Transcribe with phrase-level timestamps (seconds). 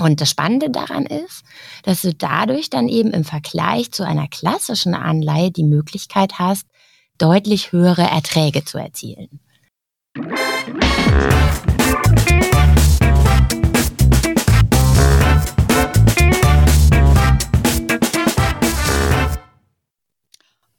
[0.00, 1.44] Und das Spannende daran ist,
[1.82, 6.66] dass du dadurch dann eben im Vergleich zu einer klassischen Anleihe die Möglichkeit hast,
[7.18, 9.40] deutlich höhere Erträge zu erzielen.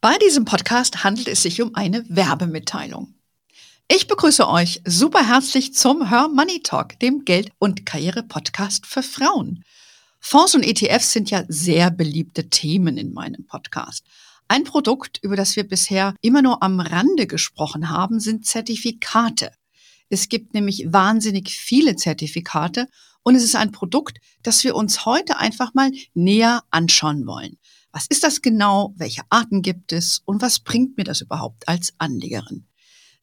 [0.01, 3.13] Bei diesem Podcast handelt es sich um eine Werbemitteilung.
[3.94, 9.66] Ich begrüße euch super herzlich zum Hör Money Talk, dem Geld- und Karriere-Podcast für Frauen.
[10.18, 14.05] Fonds und ETFs sind ja sehr beliebte Themen in meinem Podcast.
[14.48, 19.52] Ein Produkt, über das wir bisher immer nur am Rande gesprochen haben, sind Zertifikate.
[20.08, 22.88] Es gibt nämlich wahnsinnig viele Zertifikate
[23.23, 27.58] und es ist ein Produkt, das wir uns heute einfach mal näher anschauen wollen.
[27.91, 28.94] Was ist das genau?
[28.96, 30.21] Welche Arten gibt es?
[30.23, 32.68] Und was bringt mir das überhaupt als Anlegerin?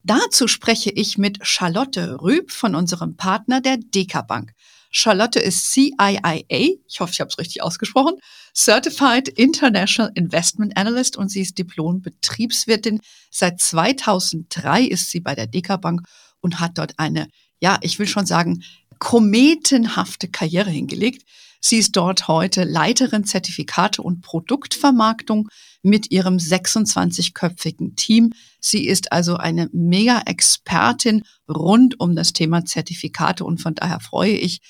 [0.02, 4.52] Dazu spreche ich mit Charlotte Rüb von unserem Partner der Deka Bank.
[4.90, 8.14] Charlotte ist CIIA, ich hoffe, ich habe es richtig ausgesprochen,
[8.54, 13.00] Certified International Investment Analyst und sie ist Diplom-Betriebswirtin.
[13.30, 16.02] Seit 2003 ist sie bei der Deka Bank
[16.40, 17.28] und hat dort eine,
[17.60, 18.64] ja, ich will schon sagen,
[18.98, 21.24] kometenhafte Karriere hingelegt.
[21.60, 25.48] Sie ist dort heute Leiterin Zertifikate und Produktvermarktung
[25.82, 28.32] mit ihrem 26-köpfigen Team.
[28.60, 34.60] Sie ist also eine Mega-Expertin rund um das Thema Zertifikate und von daher freue ich,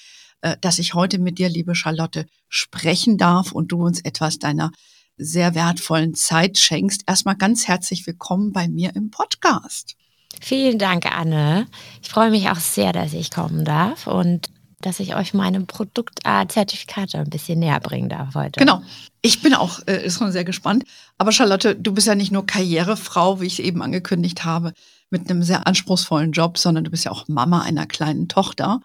[0.40, 4.70] äh, dass ich heute mit dir, liebe Charlotte, sprechen darf und du uns etwas deiner
[5.16, 7.02] sehr wertvollen Zeit schenkst.
[7.06, 9.96] Erstmal ganz herzlich willkommen bei mir im Podcast.
[10.40, 11.66] Vielen Dank, Anne.
[12.02, 14.47] Ich freue mich auch sehr, dass ich kommen darf und
[14.80, 18.60] dass ich euch meine Produktzertifikate ein bisschen näher bringen darf heute.
[18.60, 18.82] Genau.
[19.22, 20.84] Ich bin auch äh, schon sehr gespannt.
[21.16, 24.72] Aber Charlotte, du bist ja nicht nur Karrierefrau, wie ich eben angekündigt habe,
[25.10, 28.80] mit einem sehr anspruchsvollen Job, sondern du bist ja auch Mama einer kleinen Tochter.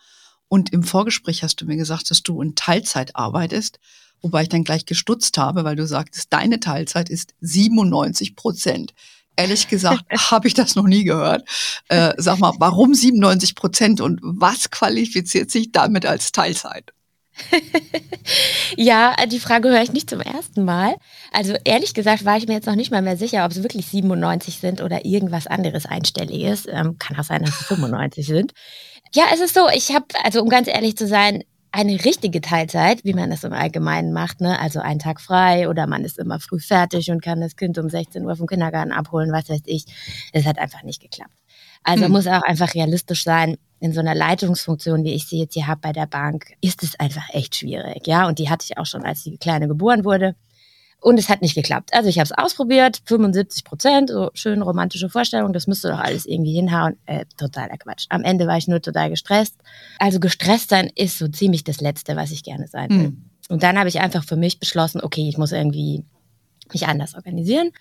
[0.48, 3.80] Und im Vorgespräch hast du mir gesagt, dass du in Teilzeit arbeitest,
[4.22, 8.94] wobei ich dann gleich gestutzt habe, weil du sagtest, deine Teilzeit ist 97 Prozent.
[9.36, 11.47] Ehrlich gesagt habe ich das noch nie gehört.
[11.88, 16.91] Äh, sag mal, warum 97 Prozent und was qualifiziert sich damit als Teilzeit?
[18.78, 20.96] ja, die Frage höre ich nicht zum ersten Mal.
[21.31, 23.88] Also ehrlich gesagt war ich mir jetzt noch nicht mal mehr sicher, ob es wirklich
[23.88, 26.68] 97 sind oder irgendwas anderes Einstelliges.
[26.68, 28.53] Ähm, kann auch sein, dass es 95 sind.
[29.16, 33.03] Ja, es ist so, ich habe, also um ganz ehrlich zu sein, eine richtige Teilzeit,
[33.03, 34.59] wie man das im Allgemeinen macht, ne?
[34.59, 37.89] also einen Tag frei oder man ist immer früh fertig und kann das Kind um
[37.89, 39.85] 16 Uhr vom Kindergarten abholen, was weiß ich.
[40.34, 41.34] Es hat einfach nicht geklappt.
[41.84, 42.11] Also hm.
[42.11, 43.57] muss auch einfach realistisch sein.
[43.79, 46.97] In so einer Leitungsfunktion, wie ich sie jetzt hier habe bei der Bank, ist es
[47.00, 48.05] einfach echt schwierig.
[48.05, 50.35] Ja, und die hatte ich auch schon, als die Kleine geboren wurde.
[51.03, 51.90] Und es hat nicht geklappt.
[51.94, 56.25] Also ich habe es ausprobiert, 75 Prozent, so schön romantische Vorstellung, das müsste doch alles
[56.25, 56.96] irgendwie hinhauen.
[57.06, 58.06] Äh, totaler Quatsch.
[58.08, 59.58] Am Ende war ich nur total gestresst.
[60.00, 63.09] Also gestresst sein ist so ziemlich das Letzte, was ich gerne sein will.
[63.09, 63.25] Mhm.
[63.50, 66.06] Und dann habe ich einfach für mich beschlossen, okay, ich muss irgendwie
[66.72, 67.72] mich anders organisieren.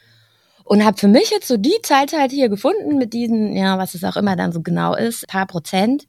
[0.65, 3.95] Und habe für mich jetzt so die Zeit halt hier gefunden mit diesen, ja, was
[3.95, 6.09] es auch immer dann so genau ist, paar Prozent,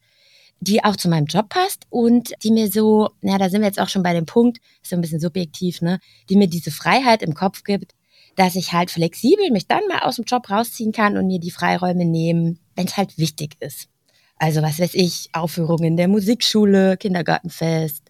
[0.59, 3.79] die auch zu meinem Job passt und die mir so, na, da sind wir jetzt
[3.79, 5.99] auch schon bei dem Punkt, ist so ein bisschen subjektiv, ne,
[6.29, 7.93] die mir diese Freiheit im Kopf gibt,
[8.35, 11.51] dass ich halt flexibel mich dann mal aus dem Job rausziehen kann und mir die
[11.51, 13.89] Freiräume nehmen, wenn es halt wichtig ist.
[14.37, 18.03] Also was weiß ich, Aufführungen der Musikschule, Kindergartenfest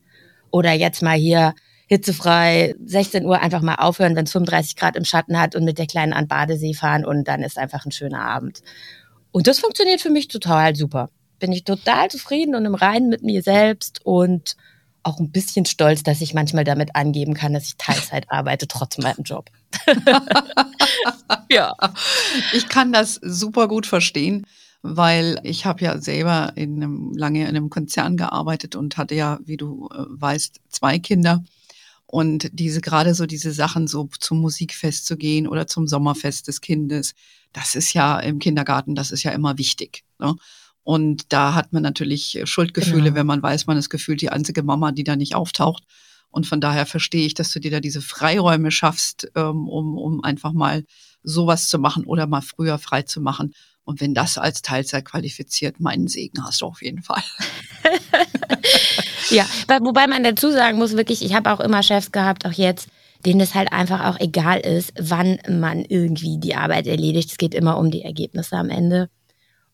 [0.52, 1.53] oder jetzt mal hier
[1.88, 5.78] hitzefrei, 16 Uhr einfach mal aufhören, wenn es 35 Grad im Schatten hat und mit
[5.78, 8.62] der Kleinen an Badesee fahren und dann ist einfach ein schöner Abend.
[9.32, 11.09] Und das funktioniert für mich total super
[11.40, 14.56] bin ich total zufrieden und im Reinen mit mir selbst und
[15.04, 18.98] auch ein bisschen stolz, dass ich manchmal damit angeben kann, dass ich Teilzeit arbeite, trotz
[18.98, 19.50] meinem Job.
[21.52, 21.76] ja,
[22.54, 24.46] ich kann das super gut verstehen,
[24.82, 29.40] weil ich habe ja selber in einem, lange in einem Konzern gearbeitet und hatte ja,
[29.44, 31.44] wie du äh, weißt, zwei Kinder.
[32.06, 36.62] Und diese gerade so diese Sachen, so zum Musikfest zu gehen oder zum Sommerfest des
[36.62, 37.16] Kindes,
[37.54, 40.04] das ist ja im Kindergarten, das ist ja immer wichtig.
[40.20, 40.36] Ne?
[40.84, 43.16] Und da hat man natürlich Schuldgefühle, genau.
[43.16, 45.84] wenn man weiß, man ist gefühlt die einzige Mama, die da nicht auftaucht.
[46.30, 50.24] Und von daher verstehe ich, dass du dir da diese Freiräume schaffst, ähm, um, um
[50.24, 50.84] einfach mal
[51.22, 53.53] sowas zu machen oder mal früher frei zu machen.
[53.85, 57.22] Und wenn das als Teilzeit qualifiziert, meinen Segen hast du auf jeden Fall.
[59.29, 59.46] ja,
[59.82, 62.88] wobei man dazu sagen muss, wirklich, ich habe auch immer Chefs gehabt, auch jetzt,
[63.26, 67.32] denen es halt einfach auch egal ist, wann man irgendwie die Arbeit erledigt.
[67.32, 69.09] Es geht immer um die Ergebnisse am Ende.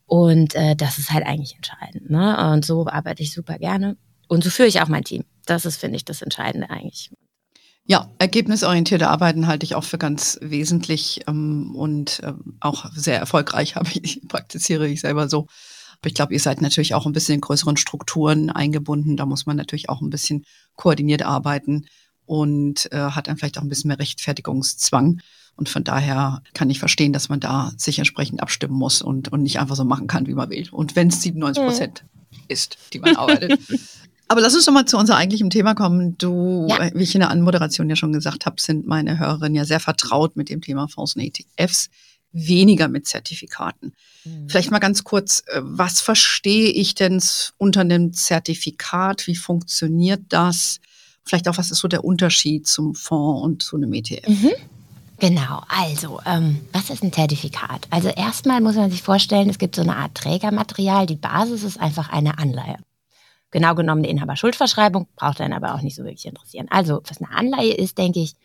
[0.09, 2.09] Und äh, das ist halt eigentlich entscheidend.
[2.09, 2.51] Ne?
[2.51, 3.95] Und so arbeite ich super gerne.
[4.27, 5.23] Und so führe ich auch mein Team.
[5.45, 7.11] Das ist, finde ich, das Entscheidende eigentlich.
[7.85, 13.75] Ja, ergebnisorientierte Arbeiten halte ich auch für ganz wesentlich ähm, und ähm, auch sehr erfolgreich
[13.75, 15.45] habe ich, praktiziere ich selber so.
[16.03, 19.15] ich glaube, ihr seid natürlich auch ein bisschen in größeren Strukturen eingebunden.
[19.15, 20.43] Da muss man natürlich auch ein bisschen
[20.75, 21.85] koordiniert arbeiten
[22.25, 25.21] und äh, hat dann vielleicht auch ein bisschen mehr Rechtfertigungszwang.
[25.55, 29.43] Und von daher kann ich verstehen, dass man da sich entsprechend abstimmen muss und, und
[29.43, 30.67] nicht einfach so machen kann, wie man will.
[30.71, 32.37] Und wenn es 97 Prozent mhm.
[32.47, 33.59] ist, die man arbeitet.
[34.29, 36.15] Aber lass uns doch mal zu unserem eigentlichen Thema kommen.
[36.19, 36.77] Du, ja.
[36.77, 39.79] Äh, wie ich in der Anmoderation ja schon gesagt habe, sind meine Hörerinnen ja sehr
[39.79, 41.89] vertraut mit dem Thema Fonds und ETFs,
[42.31, 43.93] weniger mit Zertifikaten.
[44.23, 44.47] Mhm.
[44.47, 47.21] Vielleicht mal ganz kurz, äh, was verstehe ich denn
[47.57, 49.25] unter einem Zertifikat?
[49.25, 50.79] Wie funktioniert das?
[51.25, 54.27] Vielleicht auch, was ist so der Unterschied zum Fonds und zu einem ETF?
[54.27, 54.51] Mhm.
[55.19, 57.87] Genau, also ähm, was ist ein Zertifikat?
[57.89, 61.05] Also erstmal muss man sich vorstellen, es gibt so eine Art Trägermaterial.
[61.05, 62.77] Die Basis ist einfach eine Anleihe.
[63.51, 66.67] Genau genommen eine Inhaberschuldverschreibung, braucht einen aber auch nicht so wirklich interessieren.
[66.69, 68.35] Also was eine Anleihe ist, denke ich,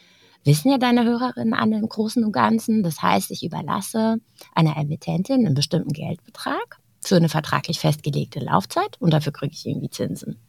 [0.43, 2.83] wissen ja deine Hörerinnen alle im Großen und Ganzen.
[2.83, 4.17] Das heißt, ich überlasse
[4.55, 9.91] einer Emittentin einen bestimmten Geldbetrag für eine vertraglich festgelegte Laufzeit und dafür kriege ich irgendwie
[9.91, 10.41] Zinsen.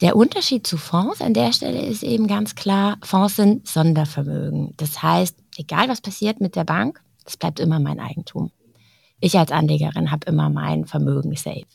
[0.00, 4.74] Der Unterschied zu Fonds an der Stelle ist eben ganz klar, Fonds sind Sondervermögen.
[4.76, 8.50] Das heißt, egal was passiert mit der Bank, es bleibt immer mein Eigentum.
[9.20, 11.66] Ich als Anlegerin habe immer mein Vermögen safe.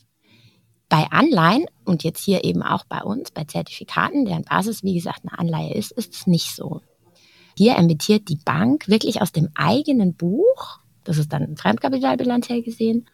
[0.88, 5.20] Bei Anleihen und jetzt hier eben auch bei uns, bei Zertifikaten, deren Basis wie gesagt
[5.22, 6.80] eine Anleihe ist, ist es nicht so.
[7.56, 13.06] Hier emittiert die Bank wirklich aus dem eigenen Buch, das ist dann ein Fremdkapitalbilanziell gesehen,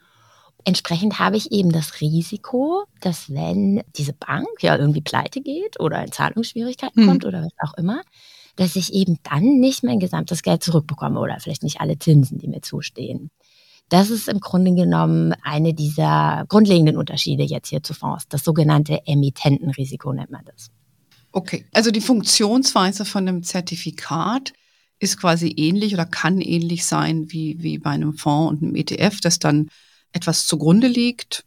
[0.64, 6.02] Entsprechend habe ich eben das Risiko, dass wenn diese Bank ja irgendwie pleite geht oder
[6.02, 7.08] in Zahlungsschwierigkeiten hm.
[7.08, 8.02] kommt oder was auch immer,
[8.56, 12.48] dass ich eben dann nicht mein gesamtes Geld zurückbekomme oder vielleicht nicht alle Zinsen, die
[12.48, 13.30] mir zustehen.
[13.90, 18.28] Das ist im Grunde genommen eine dieser grundlegenden Unterschiede jetzt hier zu Fonds.
[18.28, 20.70] Das sogenannte Emittentenrisiko nennt man das.
[21.32, 24.52] Okay, also die Funktionsweise von einem Zertifikat
[25.00, 29.20] ist quasi ähnlich oder kann ähnlich sein wie, wie bei einem Fonds und einem ETF,
[29.20, 29.70] das dann
[30.12, 31.44] etwas zugrunde liegt.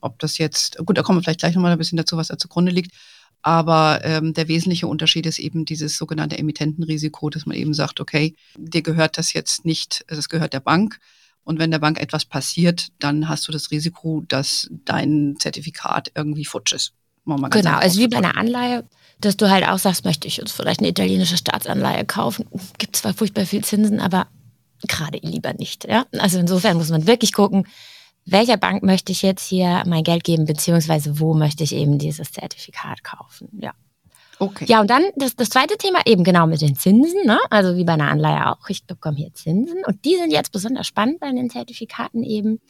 [0.00, 2.38] Ob das jetzt, gut, da kommen wir vielleicht gleich nochmal ein bisschen dazu, was da
[2.38, 2.92] zugrunde liegt.
[3.42, 8.36] Aber ähm, der wesentliche Unterschied ist eben dieses sogenannte Emittentenrisiko, dass man eben sagt, okay,
[8.56, 10.98] dir gehört das jetzt nicht, das gehört der Bank.
[11.44, 16.44] Und wenn der Bank etwas passiert, dann hast du das Risiko, dass dein Zertifikat irgendwie
[16.44, 16.92] futsch ist.
[17.24, 18.84] Genau, also wie bei einer Anleihe,
[19.20, 22.46] dass du halt auch sagst, möchte ich jetzt vielleicht eine italienische Staatsanleihe kaufen.
[22.78, 24.26] Gibt zwar furchtbar viel Zinsen, aber
[24.88, 25.84] gerade lieber nicht.
[25.84, 26.06] Ja?
[26.18, 27.66] Also insofern muss man wirklich gucken,
[28.24, 32.32] welcher Bank möchte ich jetzt hier mein Geld geben, beziehungsweise wo möchte ich eben dieses
[32.32, 33.48] Zertifikat kaufen.
[33.60, 33.72] Ja.
[34.38, 34.64] Okay.
[34.68, 37.38] Ja, und dann das, das zweite Thema eben genau mit den Zinsen, ne?
[37.50, 38.68] also wie bei einer Anleihe auch.
[38.68, 42.60] Ich bekomme hier Zinsen und die sind jetzt besonders spannend bei den Zertifikaten eben.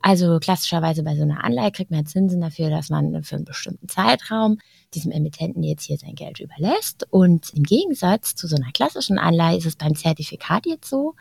[0.00, 3.88] Also klassischerweise bei so einer Anleihe kriegt man Zinsen dafür, dass man für einen bestimmten
[3.88, 4.58] Zeitraum
[4.94, 7.06] diesem Emittenten jetzt hier sein Geld überlässt.
[7.10, 11.14] Und im Gegensatz zu so einer klassischen Anleihe ist es beim Zertifikat jetzt so,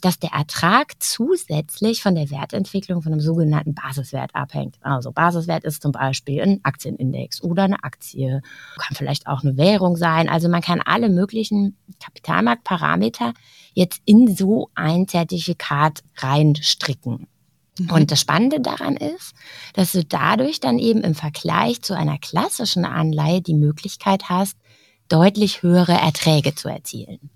[0.00, 4.76] dass der Ertrag zusätzlich von der Wertentwicklung von einem sogenannten Basiswert abhängt.
[4.80, 8.42] Also Basiswert ist zum Beispiel ein Aktienindex oder eine Aktie,
[8.78, 10.28] kann vielleicht auch eine Währung sein.
[10.28, 13.34] Also man kann alle möglichen Kapitalmarktparameter
[13.74, 17.28] jetzt in so ein Zertifikat reinstricken.
[17.78, 17.90] Mhm.
[17.90, 19.34] Und das Spannende daran ist,
[19.74, 24.56] dass du dadurch dann eben im Vergleich zu einer klassischen Anleihe die Möglichkeit hast,
[25.08, 27.30] deutlich höhere Erträge zu erzielen.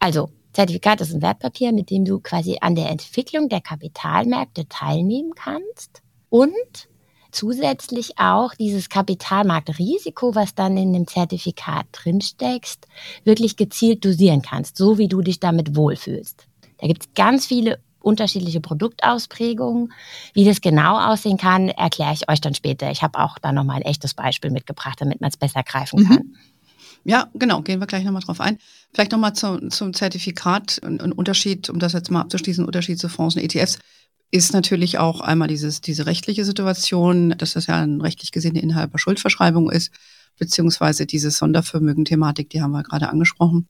[0.00, 5.30] Also Zertifikat ist ein Wertpapier, mit dem du quasi an der Entwicklung der Kapitalmärkte teilnehmen
[5.36, 6.88] kannst und
[7.30, 12.88] zusätzlich auch dieses Kapitalmarktrisiko, was dann in dem Zertifikat drinsteckst,
[13.22, 16.48] wirklich gezielt dosieren kannst, so wie du dich damit wohlfühlst.
[16.78, 19.92] Da gibt es ganz viele unterschiedliche Produktausprägungen.
[20.34, 22.90] Wie das genau aussehen kann, erkläre ich euch dann später.
[22.90, 26.16] Ich habe auch da nochmal ein echtes Beispiel mitgebracht, damit man es besser greifen kann.
[26.16, 26.36] Mhm.
[27.08, 28.58] Ja, genau, gehen wir gleich nochmal drauf ein.
[28.92, 30.78] Vielleicht nochmal zum, zum Zertifikat.
[30.84, 33.78] Ein, ein Unterschied, um das jetzt mal abzuschließen, Unterschied zu Fonds und ETFs
[34.30, 39.70] ist natürlich auch einmal dieses, diese rechtliche Situation, dass das ja eine rechtlich gesehene Inhaber-Schuldverschreibung
[39.70, 39.90] ist,
[40.38, 43.68] beziehungsweise diese Sondervermögen-Thematik, die haben wir gerade angesprochen.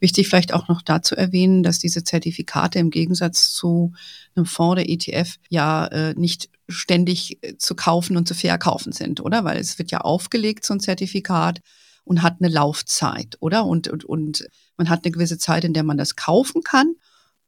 [0.00, 3.92] Wichtig vielleicht auch noch dazu erwähnen, dass diese Zertifikate im Gegensatz zu
[4.34, 9.20] einem Fonds oder ETF ja äh, nicht ständig äh, zu kaufen und zu verkaufen sind,
[9.20, 9.44] oder?
[9.44, 11.60] Weil es wird ja aufgelegt, so ein Zertifikat
[12.04, 13.64] und hat eine Laufzeit, oder?
[13.64, 16.94] Und, und, und man hat eine gewisse Zeit, in der man das kaufen kann.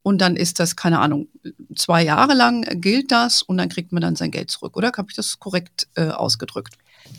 [0.02, 1.28] Und dann ist das, keine Ahnung,
[1.76, 4.90] zwei Jahre lang gilt das und dann kriegt man dann sein Geld zurück, oder?
[4.96, 6.74] Habe ich das korrekt äh, ausgedrückt?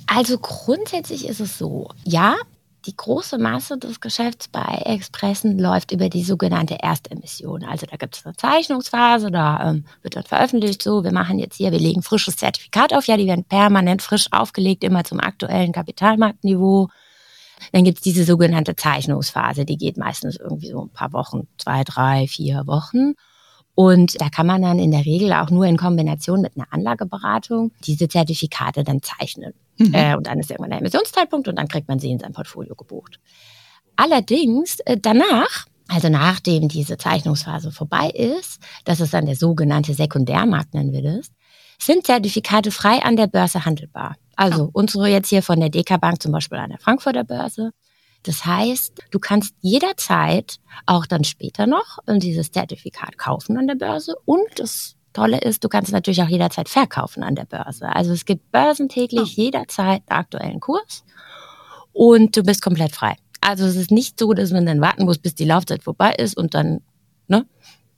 [0.07, 2.35] Also grundsätzlich ist es so, ja,
[2.85, 7.63] die große Masse des Geschäfts bei Expressen läuft über die sogenannte Erstemission.
[7.63, 11.55] Also da gibt es eine Zeichnungsphase, da ähm, wird dann veröffentlicht, so, wir machen jetzt
[11.55, 15.71] hier, wir legen frisches Zertifikat auf, ja, die werden permanent frisch aufgelegt, immer zum aktuellen
[15.71, 16.89] Kapitalmarktniveau.
[17.71, 21.83] Dann gibt es diese sogenannte Zeichnungsphase, die geht meistens irgendwie so ein paar Wochen, zwei,
[21.83, 23.13] drei, vier Wochen.
[23.75, 27.71] Und da kann man dann in der Regel auch nur in Kombination mit einer Anlageberatung
[27.83, 29.53] diese Zertifikate dann zeichnen.
[29.77, 29.93] Mhm.
[29.93, 32.75] Äh, und dann ist irgendwann der Emissionszeitpunkt und dann kriegt man sie in sein Portfolio
[32.75, 33.19] gebucht.
[33.95, 40.73] Allerdings äh, danach, also nachdem diese Zeichnungsphase vorbei ist, das ist dann der sogenannte Sekundärmarkt,
[40.73, 41.31] nennen wir das,
[41.79, 44.15] sind Zertifikate frei an der Börse handelbar.
[44.35, 47.71] Also unsere jetzt hier von der DK Bank zum Beispiel an der Frankfurter Börse.
[48.23, 54.15] Das heißt, du kannst jederzeit auch dann später noch dieses Zertifikat kaufen an der Börse
[54.25, 57.87] und das Tolle ist, du kannst natürlich auch jederzeit verkaufen an der Börse.
[57.87, 59.41] Also es gibt börsentäglich oh.
[59.41, 61.03] jederzeit einen aktuellen Kurs
[61.91, 63.15] und du bist komplett frei.
[63.39, 66.35] Also es ist nicht so, dass man dann warten muss, bis die Laufzeit vorbei ist
[66.35, 66.81] und dann,
[67.27, 67.45] ne?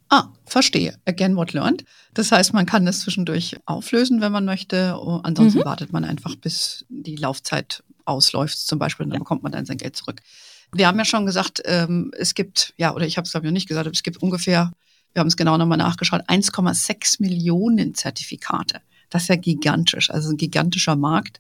[0.10, 0.98] Ah, verstehe.
[1.06, 1.84] Again what learned.
[2.14, 4.94] Das heißt, man kann das zwischendurch auflösen, wenn man möchte.
[5.24, 5.66] Ansonsten mhm.
[5.66, 9.24] wartet man einfach, bis die Laufzeit ausläuft, zum Beispiel, und dann ja.
[9.24, 10.22] bekommt man dann sein Geld zurück.
[10.72, 13.52] Wir haben ja schon gesagt, ähm, es gibt, ja, oder ich habe es glaube ich
[13.52, 14.72] noch nicht gesagt, aber es gibt ungefähr,
[15.14, 18.82] wir haben es genau nochmal nachgeschaut, 1,6 Millionen Zertifikate.
[19.10, 21.40] Das ist ja gigantisch, also ein gigantischer Markt.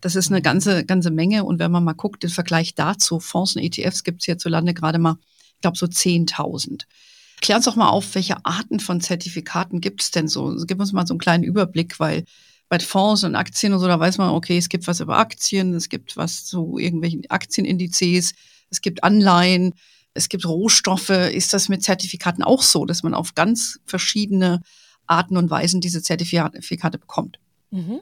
[0.00, 1.44] Das ist eine ganze, ganze Menge.
[1.44, 4.98] Und wenn man mal guckt, im Vergleich dazu, Fonds und ETFs gibt es hierzulande gerade
[4.98, 5.16] mal,
[5.54, 6.82] ich glaube, so 10.000.
[7.44, 10.56] Klär uns doch mal auf, welche Arten von Zertifikaten gibt es denn so?
[10.66, 12.24] Gib uns mal so einen kleinen Überblick, weil
[12.70, 15.74] bei Fonds und Aktien und so, da weiß man, okay, es gibt was über Aktien,
[15.74, 18.32] es gibt was zu irgendwelchen Aktienindizes,
[18.70, 19.74] es gibt Anleihen,
[20.14, 21.10] es gibt Rohstoffe.
[21.10, 24.62] Ist das mit Zertifikaten auch so, dass man auf ganz verschiedene
[25.06, 27.40] Arten und Weisen diese Zertifikate bekommt?
[27.70, 28.00] Mhm.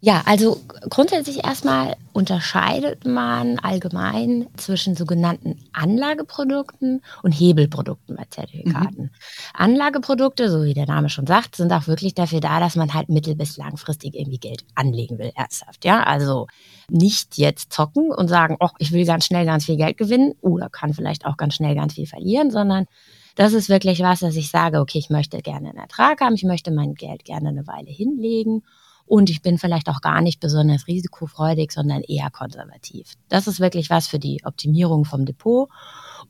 [0.00, 9.02] Ja, also grundsätzlich erstmal unterscheidet man allgemein zwischen sogenannten Anlageprodukten und Hebelprodukten bei Zertifikaten.
[9.02, 9.10] Mhm.
[9.54, 13.08] Anlageprodukte, so wie der Name schon sagt, sind auch wirklich dafür da, dass man halt
[13.08, 15.84] mittel- bis langfristig irgendwie Geld anlegen will, ernsthaft.
[15.84, 16.46] Ja, also
[16.88, 20.68] nicht jetzt zocken und sagen, oh, ich will ganz schnell ganz viel Geld gewinnen oder
[20.68, 22.86] kann vielleicht auch ganz schnell ganz viel verlieren, sondern
[23.34, 26.44] das ist wirklich was, dass ich sage, okay, ich möchte gerne einen Ertrag haben, ich
[26.44, 28.62] möchte mein Geld gerne eine Weile hinlegen
[29.08, 33.14] und ich bin vielleicht auch gar nicht besonders risikofreudig, sondern eher konservativ.
[33.28, 35.68] Das ist wirklich was für die Optimierung vom Depot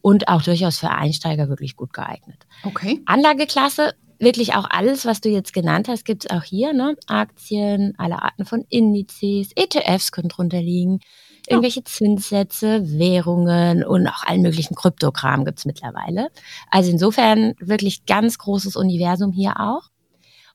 [0.00, 2.46] und auch durchaus für Einsteiger wirklich gut geeignet.
[2.64, 3.00] Okay.
[3.06, 6.72] Anlageklasse wirklich auch alles, was du jetzt genannt hast, gibt es auch hier.
[6.72, 6.96] Ne?
[7.06, 11.00] Aktien, alle Arten von Indizes, ETFs können drunter liegen,
[11.46, 16.28] irgendwelche Zinssätze, Währungen und auch allen möglichen Kryptokram gibt es mittlerweile.
[16.70, 19.88] Also insofern wirklich ganz großes Universum hier auch.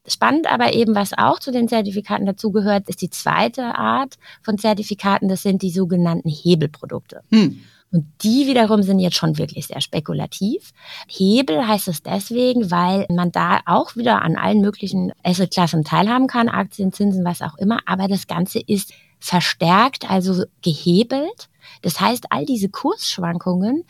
[0.07, 5.29] Spannend aber eben, was auch zu den Zertifikaten dazugehört, ist die zweite Art von Zertifikaten.
[5.29, 7.22] Das sind die sogenannten Hebelprodukte.
[7.31, 7.62] Hm.
[7.93, 10.72] Und die wiederum sind jetzt schon wirklich sehr spekulativ.
[11.07, 16.50] Hebel heißt es deswegen, weil man da auch wieder an allen möglichen Assetklassen teilhaben kann,
[16.50, 17.79] Aktien, Zinsen, was auch immer.
[17.86, 21.50] Aber das Ganze ist verstärkt, also gehebelt.
[21.83, 23.86] Das heißt, all diese Kursschwankungen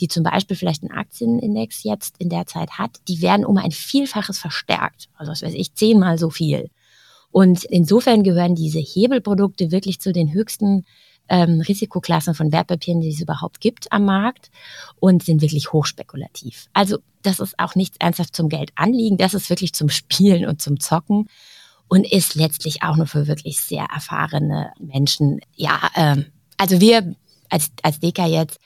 [0.00, 3.70] die zum Beispiel vielleicht einen Aktienindex jetzt in der Zeit hat, die werden um ein
[3.70, 5.08] Vielfaches verstärkt.
[5.16, 6.70] Also was weiß ich, zehnmal so viel.
[7.30, 10.84] Und insofern gehören diese Hebelprodukte wirklich zu den höchsten
[11.28, 14.50] ähm, Risikoklassen von Wertpapieren, die es überhaupt gibt am Markt
[15.00, 16.66] und sind wirklich hochspekulativ.
[16.72, 20.60] Also das ist auch nichts ernsthaft zum Geld anliegen, das ist wirklich zum Spielen und
[20.60, 21.28] zum Zocken
[21.88, 25.40] und ist letztlich auch nur für wirklich sehr erfahrene Menschen.
[25.54, 27.14] Ja, ähm, also wir
[27.48, 28.58] als, als Deka jetzt,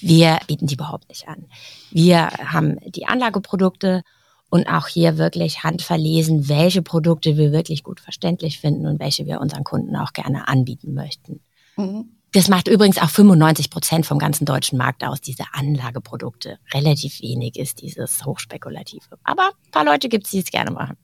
[0.00, 1.46] wir bieten die überhaupt nicht an.
[1.90, 4.02] Wir haben die Anlageprodukte
[4.50, 9.40] und auch hier wirklich handverlesen, welche Produkte wir wirklich gut verständlich finden und welche wir
[9.40, 11.40] unseren Kunden auch gerne anbieten möchten.
[11.76, 12.10] Mhm.
[12.32, 16.58] Das macht übrigens auch 95 Prozent vom ganzen deutschen Markt aus, diese Anlageprodukte.
[16.72, 19.18] Relativ wenig ist dieses Hochspekulative.
[19.22, 20.96] Aber ein paar Leute gibt es, die es gerne machen.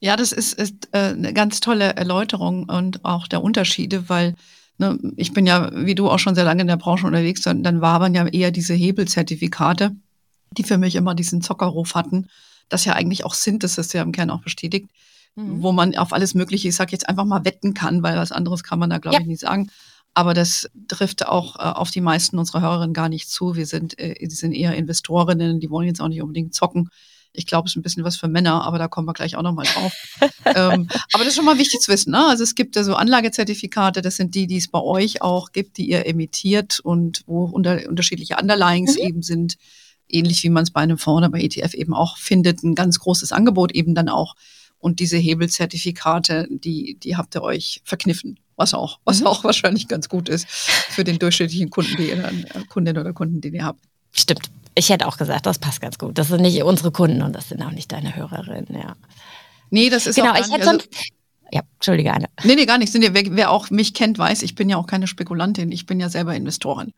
[0.00, 4.34] Ja, das ist, ist äh, eine ganz tolle Erläuterung und auch der Unterschiede, weil
[4.78, 7.62] ne, ich bin ja, wie du auch schon sehr lange in der Branche unterwegs, dann,
[7.62, 9.94] dann waren ja eher diese Hebelzertifikate,
[10.52, 12.28] die für mich immer diesen Zockerruf hatten,
[12.68, 14.90] das ja eigentlich auch sind, das ist ja im Kern auch bestätigt,
[15.34, 15.62] mhm.
[15.62, 18.62] wo man auf alles Mögliche, ich sag jetzt einfach mal wetten kann, weil was anderes
[18.62, 19.20] kann man da, glaube ja.
[19.20, 19.70] ich, nicht sagen.
[20.14, 23.54] Aber das trifft auch äh, auf die meisten unserer Hörerinnen gar nicht zu.
[23.54, 26.88] Wir sind, äh, die sind eher Investorinnen, die wollen jetzt auch nicht unbedingt zocken.
[27.36, 29.42] Ich glaube, es ist ein bisschen was für Männer, aber da kommen wir gleich auch
[29.42, 29.92] nochmal drauf.
[30.44, 32.10] ähm, aber das ist schon mal wichtig zu wissen.
[32.10, 32.26] Ne?
[32.26, 35.78] Also es gibt ja so Anlagezertifikate, das sind die, die es bei euch auch gibt,
[35.78, 39.02] die ihr emittiert und wo unter, unterschiedliche Underlyings mhm.
[39.02, 39.56] eben sind.
[40.08, 42.62] Ähnlich wie man es bei einem Fonds oder bei ETF eben auch findet.
[42.62, 44.34] Ein ganz großes Angebot eben dann auch.
[44.78, 49.26] Und diese Hebelzertifikate, die, die habt ihr euch verkniffen, was auch, was mhm.
[49.26, 53.12] auch wahrscheinlich ganz gut ist für den durchschnittlichen Kunden, die ihr dann, äh, Kundin oder
[53.12, 53.80] Kunden, den ihr habt.
[54.12, 56.18] Stimmt ich hätte auch gesagt, das passt ganz gut.
[56.18, 58.94] Das sind nicht unsere Kunden und das sind auch nicht deine Hörerinnen, ja.
[59.70, 61.08] Nee, das ist genau, auch ich hätte sonst, also,
[61.50, 62.26] ja, entschuldige, Anne.
[62.44, 62.92] Nee, nee, gar nicht.
[62.94, 66.08] Wer, wer auch mich kennt, weiß, ich bin ja auch keine Spekulantin, ich bin ja
[66.08, 66.92] selber Investorin.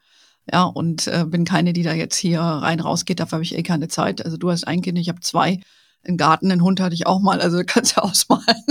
[0.50, 3.62] Ja, und äh, bin keine, die da jetzt hier rein rausgeht, dafür habe ich eh
[3.62, 4.24] keine Zeit.
[4.24, 5.60] Also du hast ein Kind, ich habe zwei.
[6.06, 8.64] Einen Garten, einen Hund hatte ich auch mal, also kannst du ja ausmalen.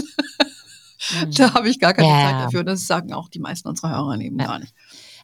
[1.38, 2.22] Da habe ich gar keine Ja.
[2.32, 2.64] Zeit dafür.
[2.64, 4.48] Das sagen auch die meisten unserer Hörer eben Ja.
[4.48, 4.74] gar nicht.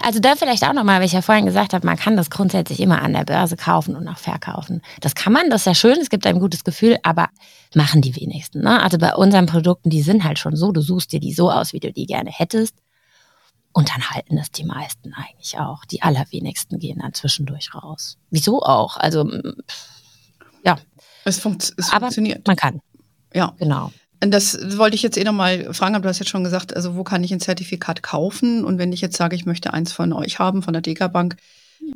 [0.02, 2.80] Also da vielleicht auch nochmal, weil ich ja vorhin gesagt habe, man kann das grundsätzlich
[2.82, 4.82] immer an der Börse kaufen und auch verkaufen.
[5.00, 7.30] Das kann man, das ist ja schön, es gibt ein gutes Gefühl, aber
[7.74, 8.62] machen die wenigsten.
[8.62, 8.82] Ne?
[8.82, 11.72] Also bei unseren Produkten, die sind halt schon so, du suchst dir die so aus,
[11.74, 12.76] wie du die gerne hättest.
[13.72, 15.86] Und dann halten das die meisten eigentlich auch.
[15.86, 18.18] Die allerwenigsten gehen dann zwischendurch raus.
[18.30, 18.98] Wieso auch?
[18.98, 19.54] Also mm,
[21.26, 22.46] Es, funkt, es Aber- funktioniert.
[22.46, 22.82] man kann,
[23.34, 23.54] Ja.
[23.58, 23.92] genau.
[24.28, 27.04] Das wollte ich jetzt eh nochmal fragen, aber du hast jetzt schon gesagt, also wo
[27.04, 28.64] kann ich ein Zertifikat kaufen?
[28.64, 31.38] Und wenn ich jetzt sage, ich möchte eins von euch haben, von der Deka Bank,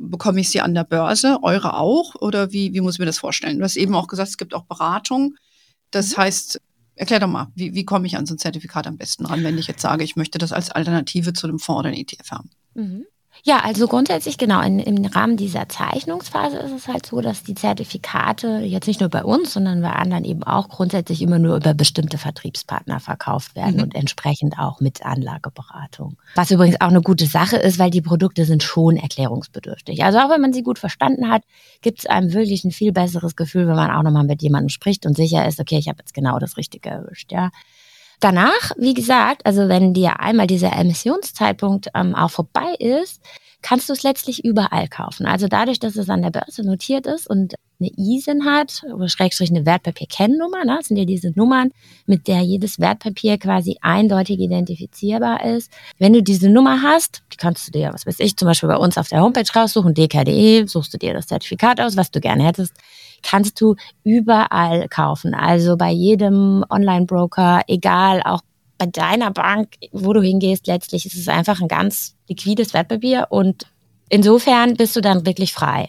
[0.00, 2.14] bekomme ich sie an der Börse, eure auch?
[2.16, 3.58] Oder wie, wie muss ich mir das vorstellen?
[3.58, 5.36] Du hast eben auch gesagt, es gibt auch Beratung.
[5.90, 6.60] Das heißt,
[6.94, 9.56] erklär doch mal, wie, wie komme ich an so ein Zertifikat am besten ran, wenn
[9.58, 12.50] ich jetzt sage, ich möchte das als Alternative zu einem Fonds oder einem ETF haben?
[13.44, 14.60] Ja, also grundsätzlich genau.
[14.62, 19.08] In, Im Rahmen dieser Zeichnungsphase ist es halt so, dass die Zertifikate jetzt nicht nur
[19.08, 23.76] bei uns, sondern bei anderen eben auch grundsätzlich immer nur über bestimmte Vertriebspartner verkauft werden
[23.76, 23.82] Mhm.
[23.82, 26.16] und entsprechend auch mit Anlageberatung.
[26.34, 30.02] Was übrigens auch eine gute Sache ist, weil die Produkte sind schon erklärungsbedürftig.
[30.04, 31.42] Also auch wenn man sie gut verstanden hat,
[31.80, 35.06] gibt es einem wirklich ein viel besseres Gefühl, wenn man auch nochmal mit jemandem spricht
[35.06, 37.50] und sicher ist, okay, ich habe jetzt genau das Richtige erwischt, ja.
[38.20, 43.22] Danach, wie gesagt, also wenn dir einmal dieser Emissionszeitpunkt ähm, auch vorbei ist,
[43.62, 45.26] kannst du es letztlich überall kaufen.
[45.26, 49.50] Also dadurch, dass es an der Börse notiert ist und eine ISIN hat, oder Schrägstrich
[49.50, 50.78] eine Wertpapier-Kennnummer, ne?
[50.82, 51.70] sind ja diese Nummern,
[52.06, 55.72] mit der jedes Wertpapier quasi eindeutig identifizierbar ist.
[55.98, 58.76] Wenn du diese Nummer hast, die kannst du dir, was weiß ich, zum Beispiel bei
[58.76, 62.44] uns auf der Homepage raussuchen, dk.de, suchst du dir das Zertifikat aus, was du gerne
[62.44, 62.74] hättest,
[63.22, 65.34] kannst du überall kaufen.
[65.34, 68.40] Also bei jedem Online-Broker, egal, auch
[68.78, 73.66] bei deiner Bank, wo du hingehst, letztlich ist es einfach ein ganz liquides Wertpapier und
[74.08, 75.88] insofern bist du dann wirklich frei.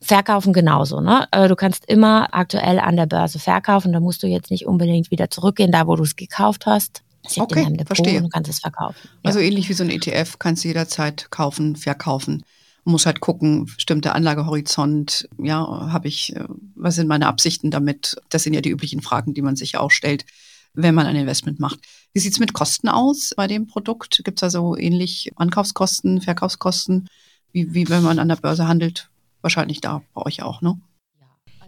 [0.00, 1.26] Verkaufen genauso, ne?
[1.32, 5.10] Aber Du kannst immer aktuell an der Börse verkaufen, da musst du jetzt nicht unbedingt
[5.10, 7.02] wieder zurückgehen, da wo du es gekauft hast.
[7.24, 8.18] Liegt Okay, verstehe.
[8.18, 8.98] und du kannst es verkaufen.
[9.02, 9.10] Ja.
[9.24, 12.44] Also ähnlich wie so ein ETF kannst du jederzeit kaufen, verkaufen.
[12.86, 15.58] Muss halt gucken, stimmt der Anlagehorizont, ja,
[15.90, 18.16] habe ich, äh, was sind meine Absichten damit?
[18.28, 20.26] Das sind ja die üblichen Fragen, die man sich ja auch stellt,
[20.74, 21.78] wenn man ein Investment macht.
[22.12, 24.20] Wie sieht's mit Kosten aus bei dem Produkt?
[24.24, 27.08] Gibt's also ähnlich Ankaufskosten, Verkaufskosten,
[27.52, 29.08] wie, wie wenn man an der Börse handelt?
[29.40, 30.78] Wahrscheinlich da bei euch auch, ne?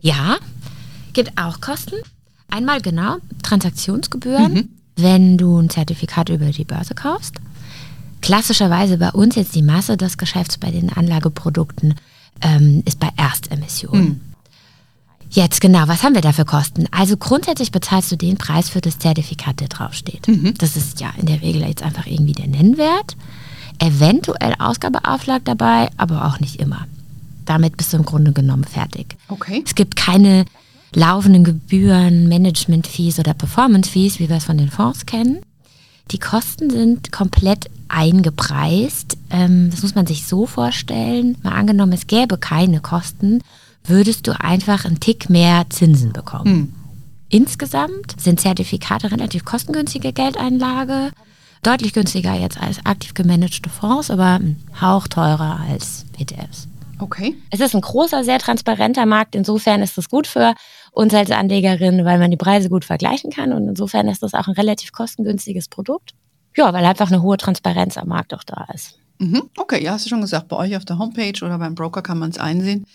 [0.01, 0.37] Ja,
[1.15, 1.97] gibt auch Kosten.
[2.49, 4.69] Einmal genau Transaktionsgebühren, Mhm.
[4.97, 7.37] wenn du ein Zertifikat über die Börse kaufst.
[8.27, 11.95] Klassischerweise bei uns jetzt die Masse des Geschäfts bei den Anlageprodukten
[12.41, 14.01] ähm, ist bei Erstemission.
[14.01, 14.21] Mhm.
[15.31, 16.89] Jetzt genau, was haben wir da für Kosten?
[16.91, 20.27] Also grundsätzlich bezahlst du den Preis für das Zertifikat, der draufsteht.
[20.27, 20.55] Mhm.
[20.59, 23.17] Das ist ja in der Regel jetzt einfach irgendwie der Nennwert.
[23.79, 26.89] Eventuell Ausgabeaufschlag dabei, aber auch nicht immer.
[27.45, 29.17] Damit bist du im Grunde genommen fertig.
[29.29, 29.63] Okay.
[29.65, 30.47] Es gibt keine
[30.93, 35.43] laufenden Gebühren, Management-Fees oder Performance-Fees, wie wir es von den Fonds kennen.
[36.11, 39.17] Die Kosten sind komplett eingepreist.
[39.31, 41.37] Ähm, das muss man sich so vorstellen.
[41.43, 43.43] Mal angenommen, es gäbe keine Kosten,
[43.85, 46.45] würdest du einfach einen Tick mehr Zinsen bekommen.
[46.45, 46.73] Hm.
[47.29, 51.11] Insgesamt sind Zertifikate relativ kostengünstige Geldeinlage.
[51.63, 56.69] Deutlich günstiger jetzt als aktiv gemanagte Fonds, aber ein Hauch teurer als ETFs.
[56.99, 57.37] Okay.
[57.51, 59.35] Es ist ein großer, sehr transparenter Markt.
[59.35, 60.55] Insofern ist es gut für
[60.93, 63.53] uns als Anlegerin, weil man die Preise gut vergleichen kann.
[63.53, 66.13] Und insofern ist das auch ein relativ kostengünstiges Produkt.
[66.57, 68.99] Ja, weil einfach eine hohe Transparenz am Markt auch da ist.
[69.19, 69.51] Mhm.
[69.57, 72.19] Okay, ja, hast du schon gesagt, bei euch auf der Homepage oder beim Broker kann
[72.19, 72.87] man es einsehen.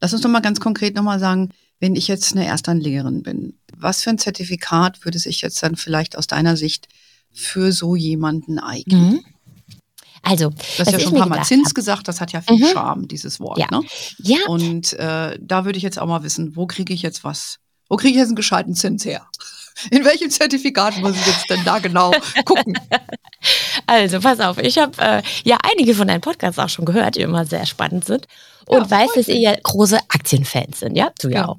[0.00, 4.02] Lass uns doch mal ganz konkret nochmal sagen, wenn ich jetzt eine Erstanlegerin bin, was
[4.02, 6.88] für ein Zertifikat würde sich jetzt dann vielleicht aus deiner Sicht
[7.32, 9.10] für so jemanden eignen?
[9.10, 9.24] Mhm.
[10.28, 12.40] Also, Du hast was ja schon ein paar Mal Zins hab- gesagt, das hat ja
[12.40, 12.72] viel Mhm.
[12.72, 13.58] Charme, dieses Wort.
[13.58, 13.66] Ja.
[13.70, 13.80] Ne?
[14.18, 17.58] Ja, Und äh, da würde ich jetzt auch mal wissen, wo kriege ich jetzt was?
[17.88, 19.26] Wo kriege ich jetzt einen gescheiten Zins her?
[19.90, 22.12] In welchem Zertifikat muss ich jetzt denn da genau
[22.44, 22.78] gucken?
[23.86, 27.20] Also, pass auf, ich habe äh, ja einige von deinen Podcasts auch schon gehört, die
[27.20, 28.26] immer sehr spannend sind.
[28.66, 31.12] Und Ja, weiß, dass ihr ja große Aktienfans sind, ja?
[31.20, 31.48] Du ja, Ja.
[31.48, 31.58] auch.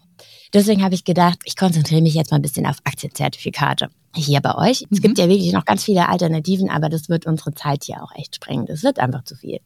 [0.54, 4.56] Deswegen habe ich gedacht, ich konzentriere mich jetzt mal ein bisschen auf Aktienzertifikate hier bei
[4.56, 4.84] euch.
[4.90, 5.02] Es Mhm.
[5.02, 8.36] gibt ja wirklich noch ganz viele Alternativen, aber das wird unsere Zeit hier auch echt
[8.36, 8.66] sprengen.
[8.66, 9.60] Das wird einfach zu viel.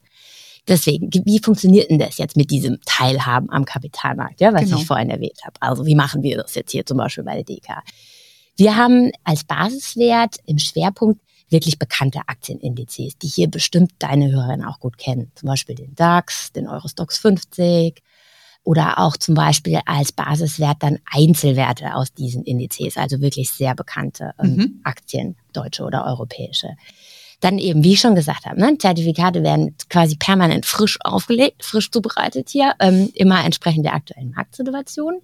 [0.67, 4.77] Deswegen, wie funktioniert denn das jetzt mit diesem Teilhaben am Kapitalmarkt, ja, was Genau.
[4.77, 5.56] ich vorhin erwähnt habe?
[5.60, 7.82] Also, wie machen wir das jetzt hier zum Beispiel bei der DK?
[8.58, 14.80] Wir haben als Basiswert im Schwerpunkt wirklich bekannte Aktienindizes, die hier bestimmt deine Hörerinnen auch
[14.80, 15.32] gut kennen.
[15.36, 18.01] Zum Beispiel den DAX, den Eurostox 50
[18.63, 24.34] oder auch zum Beispiel als Basiswert dann Einzelwerte aus diesen Indizes, also wirklich sehr bekannte
[24.41, 24.80] ähm, Mhm.
[24.84, 26.76] Aktien, deutsche oder europäische.
[27.39, 31.89] Dann eben, wie ich schon gesagt habe, ne, Zertifikate werden quasi permanent frisch aufgelegt, frisch
[31.89, 35.21] zubereitet hier, ähm, immer entsprechend der aktuellen Marktsituation.